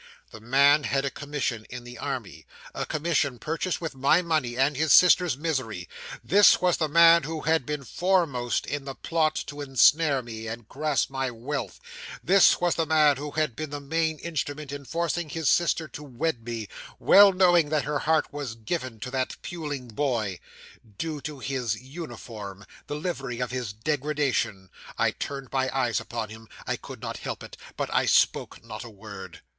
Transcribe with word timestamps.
'This 0.31 0.41
man 0.41 0.83
had 0.85 1.05
a 1.05 1.11
commission 1.11 1.63
in 1.69 1.83
the 1.83 1.95
army 1.99 2.47
a 2.73 2.87
commission, 2.87 3.37
purchased 3.37 3.79
with 3.79 3.93
my 3.93 4.19
money, 4.19 4.57
and 4.57 4.75
his 4.75 4.91
sister's 4.91 5.37
misery! 5.37 5.87
This 6.23 6.59
was 6.59 6.77
the 6.77 6.87
man 6.87 7.21
who 7.21 7.41
had 7.41 7.67
been 7.67 7.83
foremost 7.83 8.65
in 8.65 8.85
the 8.85 8.95
plot 8.95 9.35
to 9.45 9.61
ensnare 9.61 10.23
me, 10.23 10.47
and 10.47 10.67
grasp 10.67 11.11
my 11.11 11.29
wealth. 11.29 11.79
This 12.23 12.59
was 12.59 12.73
the 12.73 12.87
man 12.87 13.17
who 13.17 13.29
had 13.29 13.55
been 13.55 13.69
the 13.69 13.79
main 13.79 14.17
instrument 14.17 14.71
in 14.71 14.85
forcing 14.85 15.29
his 15.29 15.47
sister 15.49 15.87
to 15.89 16.01
wed 16.01 16.43
me; 16.43 16.67
well 16.97 17.31
knowing 17.31 17.69
that 17.69 17.83
her 17.83 17.99
heart 17.99 18.33
was 18.33 18.55
given 18.55 18.99
to 19.01 19.11
that 19.11 19.35
puling 19.43 19.87
boy. 19.87 20.39
Due 20.97 21.21
to 21.21 21.37
his 21.37 21.79
uniform! 21.79 22.65
The 22.87 22.95
livery 22.95 23.39
of 23.39 23.51
his 23.51 23.71
degradation! 23.71 24.71
I 24.97 25.11
turned 25.11 25.49
my 25.51 25.69
eyes 25.71 25.99
upon 25.99 26.29
him 26.29 26.49
I 26.65 26.75
could 26.75 27.03
not 27.03 27.17
help 27.19 27.43
it 27.43 27.55
but 27.77 27.93
I 27.93 28.07
spoke 28.07 28.65
not 28.65 28.83
a 28.83 28.89
word. 28.89 29.41